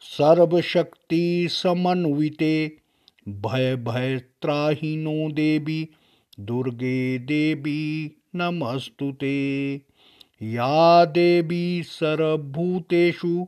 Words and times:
सर्वशक्ति 0.00 1.48
समन्विते 1.50 2.85
भय 3.28 3.76
भय 3.76 4.18
त्राहिनो 4.18 5.32
देवी, 5.32 5.88
दुर्गे 6.40 7.18
देवी 7.18 8.16
नमस्तुते 8.34 9.74
या 10.42 11.04
देवी 11.04 11.82
सर्वभूतेषु, 11.82 13.46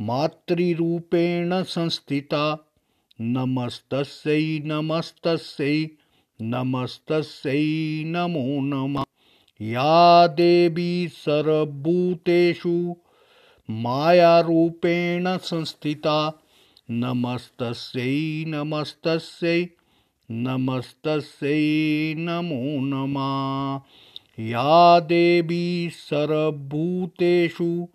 मातृरूपेण 0.00 1.62
संस्थिता। 1.62 2.70
नमस्तस्यै 3.20 4.58
नमस्तस्यै 4.64 5.88
नमस्तस्यै, 6.42 8.02
नमो 8.06 8.60
नमः। 8.60 9.04
या 9.60 10.26
देवी 10.26 11.08
सर्वभूतेषु, 11.08 12.96
मायारूपेण 13.70 15.36
संस्थिता। 15.36 16.38
नमस्तस्यै 16.90 18.44
नमस्तस्यै 18.48 19.66
नमस्तस्यै 20.30 22.14
नमो 22.14 22.80
नमः। 22.80 23.80
या 24.46 25.00
देवी 25.00 25.90
सर्वभूतेषु 25.90 27.88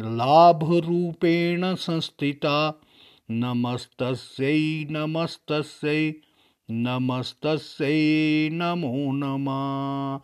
लाभरूपेण 0.00 1.74
संस्थिता। 1.74 2.74
नमस्तस्यै 3.30 4.86
नमस्तस्यै 4.90 6.12
नमस्तस्यै 6.70 8.48
नमो 8.52 9.12
नमः। 9.12 10.20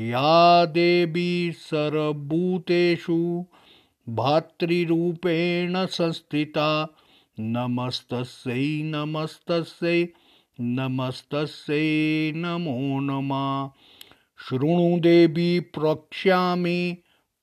या 0.00 0.64
देवी 0.64 1.52
सर्वभूतेषु 1.52 3.44
भातृरूपेण 4.08 5.86
संस्थिता 5.86 6.88
नमस्तस्यै 7.40 8.82
नमस्तस्यै 8.82 10.08
नमस्तस्यै 10.60 12.32
नमो 12.36 13.00
नमः। 13.00 13.70
शृणु 14.48 15.00
देवी 15.00 15.60
प्रक्ष्यामि 15.60 16.96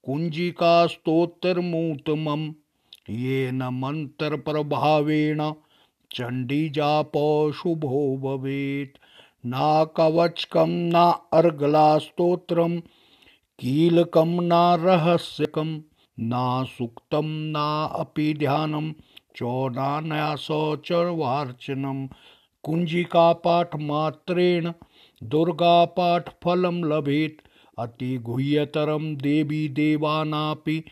कुञ्जिकास्तोत्रमुत्तमं 0.03 2.53
येन 3.09 3.63
मन्त्रप्रभावेण 3.63 5.51
चण्डीजापो 6.15 7.51
शुभो 7.51 8.17
भवेत्। 8.17 8.97
न 9.45 9.85
कवचकं, 9.97 10.69
न 10.69 11.13
अर्गलास्तोत्रं 11.33 12.81
कीलकं, 13.59 14.27
न 14.27 14.77
रहस्यकं, 14.81 15.81
न 16.19 16.65
सुक्तं, 16.69 17.25
न 17.25 17.87
अपि 17.91 18.33
ध्यानं 18.33 18.91
चौदान्यासोचर्वार्चनम् 19.35 22.07
कुञ्जिका 22.63 23.31
पाठमात्रेण 23.45 24.71
दुर्गापाठफलं 25.23 26.77
लभेत्। 26.91 27.41
अतिगुह्यतरं 27.79 29.15
देवी 29.15 29.67
देवानापि 29.79 30.83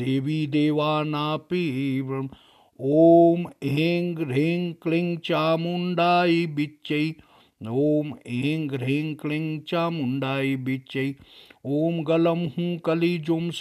देवी 0.00 0.46
देवानापि 0.46 1.64
ॐ 2.80 3.44
ऐं 3.64 4.14
ह्रीं 4.18 4.72
क्लीं 4.82 5.16
चामुण्डाय 5.16 6.46
बिच्चै। 6.56 7.12
ॐ 7.64 8.12
ऐं 8.26 8.70
ह्रीं 8.70 9.14
क्लीं 9.14 9.60
चामुण्डाय 9.68 10.54
बिच्चै। 10.68 11.14
ॐ 11.66 12.02
गलं 12.08 12.46
हुं 12.54 12.78
कलिजुंस 12.78 13.60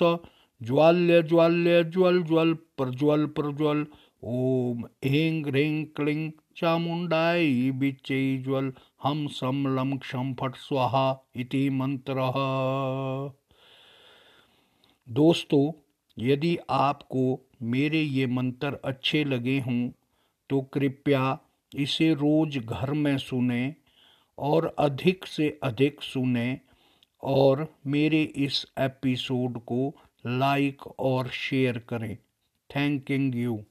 ज्वाल्य 0.64 1.22
ज्वाल्य 1.24 1.84
ज्वल 1.84 2.22
ज्वल 2.24 2.54
प्रज्वल 2.78 3.26
प्रज्वल 3.26 3.86
ओम 4.24 4.84
ऐं 5.04 5.44
ह्रीं 5.44 5.86
क्लीं 5.86 6.30
चामुण्डाय 6.58 7.72
बिच्चै 7.72 8.38
ज्वल। 8.38 8.72
हम 9.04 9.26
सम 9.28 9.64
लम 9.76 9.96
क्षम 9.98 10.34
फट 10.34 10.56
स्वाहा 10.56 11.06
इति 11.36 11.70
मंत्र। 11.70 12.16
दोस्तों, 15.08 15.72
यदि 16.18 16.58
आपको 16.70 17.24
मेरे 17.62 18.02
ये 18.02 18.26
मंत्र 18.28 18.80
अच्छे 18.86 19.24
लगे 19.24 19.60
हों 19.60 19.90
तो 20.50 20.62
कृपया 20.74 21.40
इसे 21.72 22.14
रोज 22.14 22.58
घर 22.58 22.92
में 22.94 23.18
सुने 23.18 23.64
और 24.38 24.76
अधिक 24.80 25.26
से 25.26 25.60
अधिक 25.64 26.02
सुने 26.02 26.60
और 27.24 27.68
मेरे 27.88 28.22
इस 28.24 28.66
एपिसोड 28.80 29.60
को 29.64 29.96
लाइक 30.26 30.88
और 30.88 31.30
शेयर 31.30 31.80
करें। 31.80 32.18
Thanking 32.70 33.36
you. 33.36 33.64